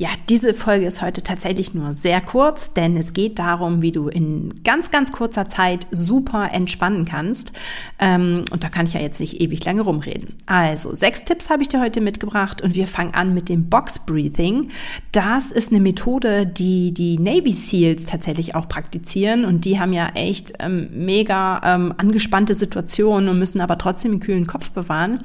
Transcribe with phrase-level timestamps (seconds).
[0.00, 4.08] Ja, diese Folge ist heute tatsächlich nur sehr kurz, denn es geht darum, wie du
[4.08, 7.52] in ganz, ganz kurzer Zeit super entspannen kannst.
[7.98, 10.36] Ähm, und da kann ich ja jetzt nicht ewig lange rumreden.
[10.46, 13.98] Also, sechs Tipps habe ich dir heute mitgebracht und wir fangen an mit dem Box
[13.98, 14.70] Breathing.
[15.12, 20.08] Das ist eine Methode, die die Navy SEALs tatsächlich auch praktizieren und die haben ja
[20.14, 25.18] echt ähm, mega ähm, angespannte Situationen und müssen aber trotzdem einen kühlen Kopf bewahren.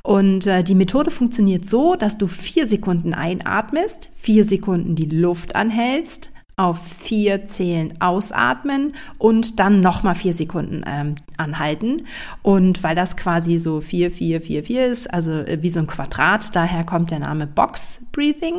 [0.00, 5.54] Und äh, die Methode funktioniert so, dass du vier Sekunden einatmest, vier Sekunden die Luft
[5.54, 12.02] anhältst, auf vier Zählen ausatmen und dann nochmal vier Sekunden ähm, anhalten.
[12.42, 15.88] Und weil das quasi so vier, vier, vier, vier ist, also äh, wie so ein
[15.88, 18.54] Quadrat, daher kommt der Name Box Breathing.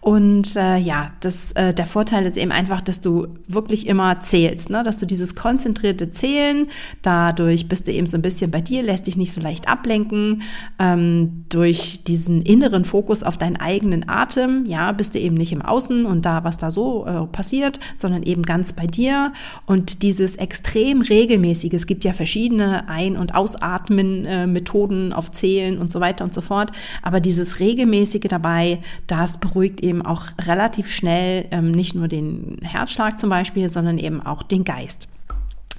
[0.00, 4.70] Und äh, ja, das, äh, der Vorteil ist eben einfach, dass du wirklich immer zählst,
[4.70, 4.84] ne?
[4.84, 6.68] dass du dieses konzentrierte Zählen,
[7.02, 10.42] dadurch bist du eben so ein bisschen bei dir, lässt dich nicht so leicht ablenken.
[10.78, 15.62] Ähm, durch diesen inneren Fokus auf deinen eigenen Atem, ja, bist du eben nicht im
[15.62, 19.32] Außen und da, was da so äh, passiert, sondern eben ganz bei dir.
[19.66, 26.00] Und dieses extrem regelmäßige, es gibt ja verschiedene Ein- und Ausatmen-Methoden auf Zählen und so
[26.00, 31.70] weiter und so fort, aber dieses regelmäßige dabei, das beruhigt eben auch relativ schnell ähm,
[31.70, 35.08] nicht nur den Herzschlag zum Beispiel, sondern eben auch den Geist.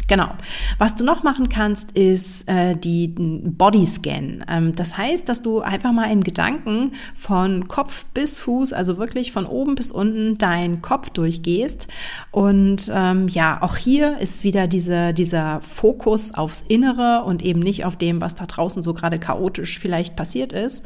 [0.08, 0.30] Genau.
[0.78, 4.46] Was du noch machen kannst, ist äh, die Bodyscan.
[4.48, 9.32] Ähm, das heißt, dass du einfach mal in Gedanken von Kopf bis Fuß, also wirklich
[9.32, 11.88] von oben bis unten, deinen Kopf durchgehst.
[12.30, 17.84] Und ähm, ja, auch hier ist wieder diese, dieser Fokus aufs Innere und eben nicht
[17.86, 20.84] auf dem, was da draußen so gerade chaotisch vielleicht passiert ist.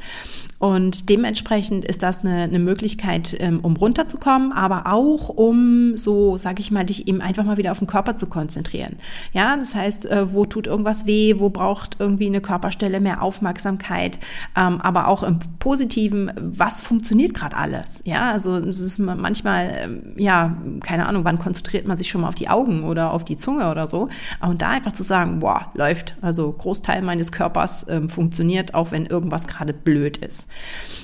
[0.60, 6.60] Und dementsprechend ist das eine, eine Möglichkeit, ähm, um runterzukommen, aber auch um so, sage
[6.60, 8.98] ich mal, dich eben einfach mal wieder auf den Körper zu konzentrieren.
[9.32, 14.20] Ja, das heißt, äh, wo tut irgendwas weh, wo braucht irgendwie eine Körperstelle mehr Aufmerksamkeit,
[14.58, 18.02] ähm, aber auch im Positiven, was funktioniert gerade alles?
[18.04, 22.28] Ja, also es ist manchmal, ähm, ja, keine Ahnung, wann konzentriert man sich schon mal
[22.28, 24.10] auf die Augen oder auf die Zunge oder so.
[24.42, 29.48] Und da einfach zu sagen, boah, läuft, also Großteil meines Körpers funktioniert, auch wenn irgendwas
[29.48, 30.49] gerade blöd ist.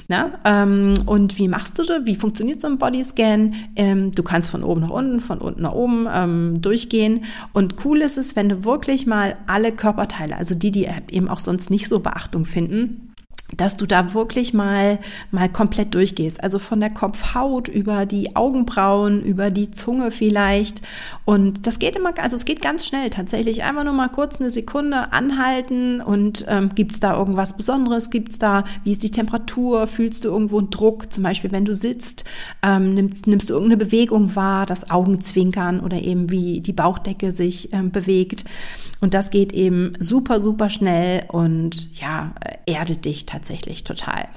[0.08, 2.06] Na, ähm, und wie machst du das?
[2.06, 3.56] Wie funktioniert so ein Bodyscan?
[3.76, 7.96] Ähm, du kannst von oben nach unten, von unten nach oben ähm, durchgehen und cool
[7.96, 11.70] cool ist es, wenn du wirklich mal alle Körperteile, also die, die eben auch sonst
[11.70, 13.14] nicht so Beachtung finden,
[13.54, 15.00] dass du da wirklich mal,
[15.32, 16.44] mal komplett durchgehst.
[16.44, 20.82] Also von der Kopfhaut über die Augenbrauen, über die Zunge vielleicht.
[21.26, 23.64] Und das geht immer, also es geht ganz schnell tatsächlich.
[23.64, 28.10] Einfach nur mal kurz eine Sekunde anhalten und ähm, gibt es da irgendwas Besonderes?
[28.10, 29.88] Gibt es da, wie ist die Temperatur?
[29.88, 31.14] Fühlst du irgendwo einen Druck?
[31.14, 32.26] Zum Beispiel, wenn du sitzt,
[32.64, 37.72] ähm, nimmst, nimmst du irgendeine Bewegung wahr, das Augenzwinkern oder eben wie die Bauchdecke sich
[37.74, 38.44] ähm, bewegt.
[39.02, 42.34] Und das geht eben super, super schnell und ja,
[42.66, 43.45] erdet dich tatsächlich
[43.84, 44.28] total.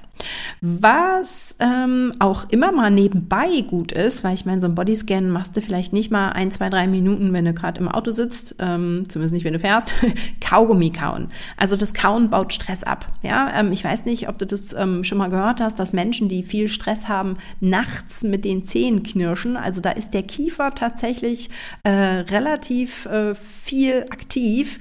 [0.60, 5.56] Was ähm, auch immer mal nebenbei gut ist, weil ich meine, so ein Bodyscan machst
[5.56, 9.04] du vielleicht nicht mal ein, zwei, drei Minuten, wenn du gerade im Auto sitzt, ähm,
[9.08, 9.94] zumindest nicht, wenn du fährst,
[10.40, 11.28] Kaugummi kauen.
[11.56, 13.06] Also das Kauen baut Stress ab.
[13.22, 16.28] Ja, ähm, ich weiß nicht, ob du das ähm, schon mal gehört hast, dass Menschen,
[16.28, 19.56] die viel Stress haben, nachts mit den Zähnen knirschen.
[19.56, 21.50] Also da ist der Kiefer tatsächlich
[21.84, 24.78] äh, relativ äh, viel aktiv.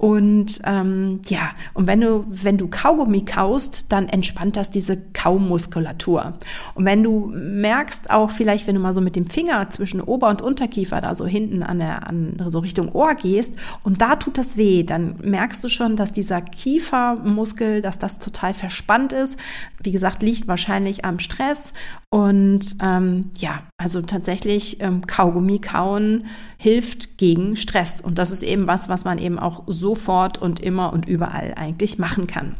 [0.00, 6.38] Und ähm, ja, und wenn du, wenn du Kaugummi kaust, dann entspannt das diese Kaumuskulatur.
[6.74, 10.30] Und wenn du merkst, auch vielleicht, wenn du mal so mit dem Finger zwischen Ober-
[10.30, 14.38] und Unterkiefer da so hinten an der, an so Richtung Ohr gehst und da tut
[14.38, 19.38] das weh, dann merkst du schon, dass dieser Kiefermuskel, dass das total verspannt ist.
[19.82, 21.74] Wie gesagt, liegt wahrscheinlich am Stress.
[22.08, 26.24] Und ähm, ja, also tatsächlich ähm, Kaugummi kauen
[26.56, 28.00] hilft gegen Stress.
[28.00, 31.98] Und das ist eben was, was man eben auch sofort und immer und überall eigentlich
[31.98, 32.54] machen kann.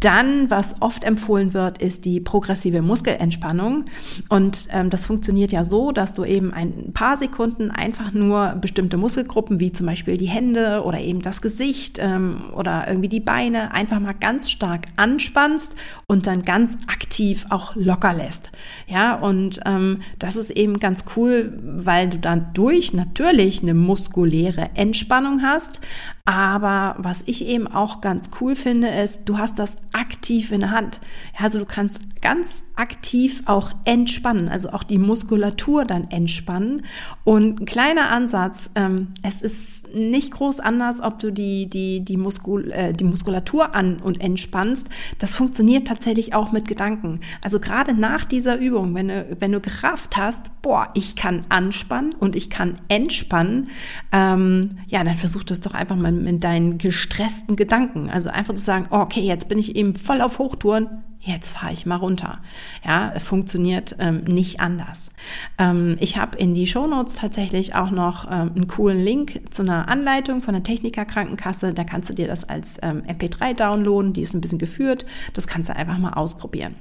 [0.00, 3.84] Dann, was oft empfohlen wird, ist die progressive Muskelentspannung.
[4.30, 8.96] Und ähm, das funktioniert ja so, dass du eben ein paar Sekunden einfach nur bestimmte
[8.96, 13.72] Muskelgruppen, wie zum Beispiel die Hände oder eben das Gesicht ähm, oder irgendwie die Beine,
[13.74, 15.76] einfach mal ganz stark anspannst
[16.06, 18.50] und dann ganz aktiv auch locker lässt.
[18.86, 24.70] Ja, und ähm, das ist eben ganz cool, weil du dann durch natürlich eine muskuläre
[24.74, 25.80] Entspannung hast,
[26.30, 30.70] Aber was ich eben auch ganz cool finde, ist, du hast das aktiv in der
[30.70, 31.00] Hand.
[31.36, 36.84] Also du kannst ganz aktiv auch entspannen, also auch die Muskulatur dann entspannen.
[37.24, 42.16] Und ein kleiner Ansatz, ähm, es ist nicht groß anders, ob du die, die, die,
[42.16, 44.88] Muskul, äh, die Muskulatur an und entspannst.
[45.18, 47.20] Das funktioniert tatsächlich auch mit Gedanken.
[47.42, 52.14] Also gerade nach dieser Übung, wenn du, wenn du Kraft hast, boah, ich kann anspannen
[52.14, 53.70] und ich kann entspannen,
[54.12, 58.10] ähm, ja, dann versuch das doch einfach mal mit deinen gestressten Gedanken.
[58.10, 61.86] Also einfach zu sagen, okay, jetzt bin ich eben voll auf Hochtouren, jetzt fahre ich
[61.86, 62.38] mal runter.
[62.84, 65.10] Ja, funktioniert ähm, nicht anders.
[65.58, 69.88] Ähm, ich habe in die Shownotes tatsächlich auch noch ähm, einen coolen Link zu einer
[69.88, 71.74] Anleitung von der Techniker Krankenkasse.
[71.74, 74.12] Da kannst du dir das als ähm, MP3 downloaden.
[74.12, 75.06] Die ist ein bisschen geführt.
[75.34, 76.74] Das kannst du einfach mal ausprobieren.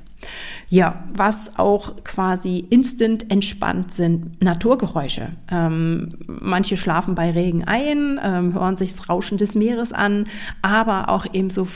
[0.68, 5.32] Ja, was auch quasi instant entspannt sind, Naturgeräusche.
[5.50, 10.26] Ähm, manche schlafen bei Regen ein, ähm, hören sich das Rauschen des Meeres an,
[10.62, 11.68] aber auch eben so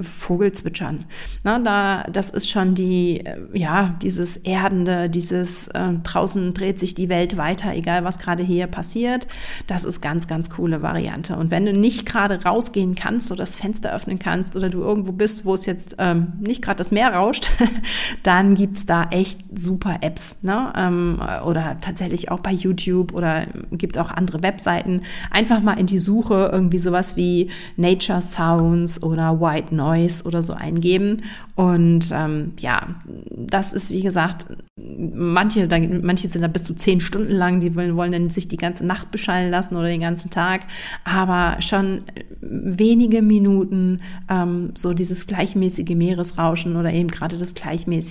[0.00, 1.06] Vogelzwitschern.
[1.44, 6.94] Na, da, das ist schon die, äh, ja, dieses Erdende, dieses äh, draußen dreht sich
[6.94, 9.26] die Welt weiter, egal was gerade hier passiert.
[9.66, 11.36] Das ist ganz, ganz coole Variante.
[11.36, 15.12] Und wenn du nicht gerade rausgehen kannst oder das Fenster öffnen kannst oder du irgendwo
[15.12, 17.48] bist, wo es jetzt ähm, nicht gerade das Meer rauscht,
[18.22, 20.42] dann gibt's da echt super Apps.
[20.42, 20.72] Ne?
[20.76, 25.02] Ähm, oder tatsächlich auch bei YouTube oder gibt auch andere Webseiten.
[25.30, 30.52] Einfach mal in die Suche irgendwie sowas wie Nature Sounds oder White Noise oder so
[30.52, 31.22] eingeben.
[31.54, 32.96] Und ähm, ja,
[33.30, 34.46] das ist wie gesagt,
[34.76, 35.66] manche,
[36.02, 38.84] manche sind da bis zu zehn Stunden lang, die wollen, wollen dann sich die ganze
[38.84, 40.66] Nacht beschallen lassen oder den ganzen Tag.
[41.04, 42.02] Aber schon
[42.40, 48.05] wenige Minuten ähm, so dieses gleichmäßige Meeresrauschen oder eben gerade das gleichmäßige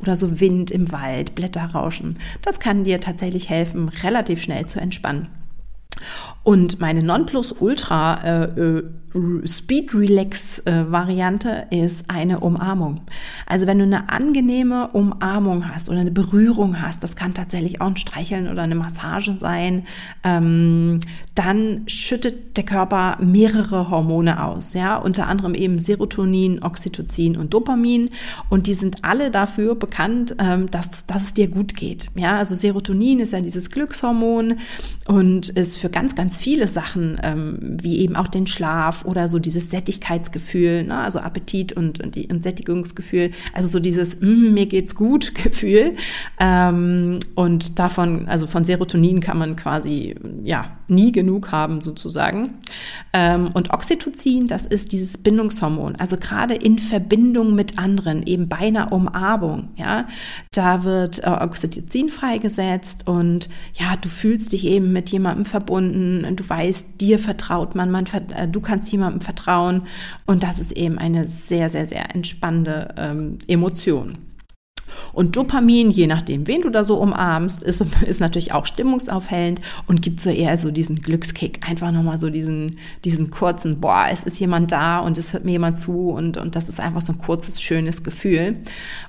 [0.00, 2.18] oder so Wind im Wald, Blätterrauschen.
[2.42, 5.28] Das kann dir tatsächlich helfen, relativ schnell zu entspannen.
[6.42, 8.82] Und meine Nonplusultra äh, äh,
[9.46, 13.02] Speed Relax äh, Variante ist eine Umarmung.
[13.46, 17.86] Also wenn du eine angenehme Umarmung hast oder eine Berührung hast, das kann tatsächlich auch
[17.86, 19.86] ein Streicheln oder eine Massage sein,
[20.24, 20.98] ähm,
[21.36, 28.10] dann schüttet der Körper mehrere Hormone aus, ja, unter anderem eben Serotonin, Oxytocin und Dopamin.
[28.50, 32.54] Und die sind alle dafür bekannt, ähm, dass, dass es dir gut geht, ja, also
[32.54, 34.58] Serotonin ist ja dieses Glückshormon
[35.06, 39.38] und ist für ganz, ganz viele Sachen, ähm, wie eben auch den Schlaf oder so
[39.38, 40.98] dieses Sättigkeitsgefühl, ne?
[40.98, 45.94] also Appetit und, und, die, und Sättigungsgefühl, also so dieses mm, mir geht's gut Gefühl.
[46.40, 52.54] Ähm, und davon, also von Serotonin kann man quasi ja nie genug haben sozusagen.
[53.12, 58.56] Ähm, und Oxytocin, das ist dieses Bindungshormon, also gerade in Verbindung mit anderen, eben bei
[58.56, 60.08] einer Umarmung, ja,
[60.52, 66.48] da wird äh, Oxytocin freigesetzt und ja, du fühlst dich eben mit jemandem verbunden, du
[66.48, 69.82] weißt, dir vertraut man, man äh, du kannst jemandem vertrauen
[70.26, 74.18] und das ist eben eine sehr, sehr, sehr entspannende ähm, Emotion.
[75.14, 80.02] Und Dopamin, je nachdem, wen du da so umarmst, ist, ist natürlich auch stimmungsaufhellend und
[80.02, 81.68] gibt so eher so diesen Glückskick.
[81.68, 85.52] Einfach nochmal so diesen, diesen kurzen, boah, es ist jemand da und es hört mir
[85.52, 88.56] jemand zu und, und das ist einfach so ein kurzes, schönes Gefühl.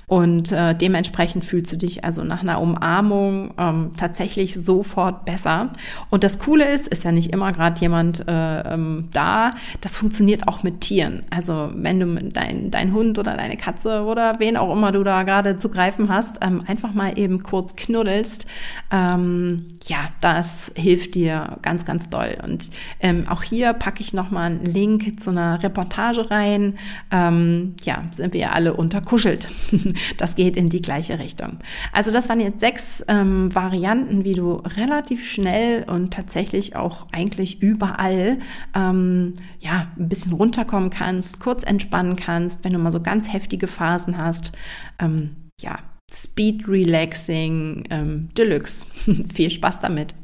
[0.08, 5.72] Und äh, dementsprechend fühlst du dich also nach einer Umarmung ähm, tatsächlich sofort besser.
[6.10, 9.50] Und das Coole ist, ist ja nicht immer gerade jemand äh, ähm, da.
[9.80, 11.24] Das funktioniert auch mit Tieren.
[11.30, 15.24] Also wenn du dein, dein Hund oder deine Katze oder wen auch immer du da
[15.24, 18.46] gerade zu greifen hast, ähm, einfach mal eben kurz knuddelst.
[18.90, 22.36] Ähm, ja, das hilft dir ganz, ganz doll.
[22.42, 22.70] Und
[23.00, 26.78] ähm, auch hier packe ich nochmal einen Link zu einer Reportage rein.
[27.10, 29.48] Ähm, ja, sind wir ja alle unterkuschelt.
[30.18, 31.58] das geht in die gleiche Richtung.
[31.92, 37.62] Also das waren jetzt sechs ähm, Varianten, wie du relativ schnell und tatsächlich auch eigentlich
[37.62, 38.38] überall
[38.74, 43.66] ähm, ja ein bisschen runterkommen kannst, kurz entspannen kannst, wenn du mal so ganz heftige
[43.66, 44.52] Phasen hast.
[44.98, 45.78] Ähm, ja,
[46.12, 48.86] Speed Relaxing ähm, Deluxe.
[49.34, 50.14] Viel Spaß damit.